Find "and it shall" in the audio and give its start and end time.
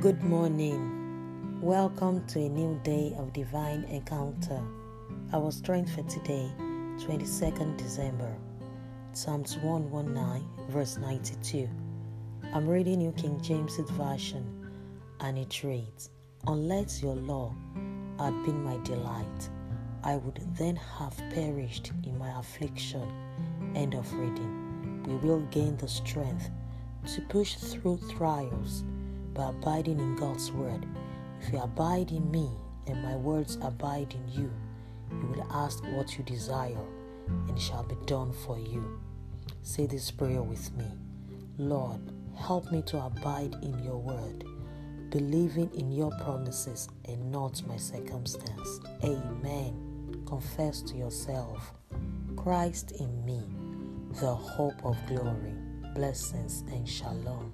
37.28-37.84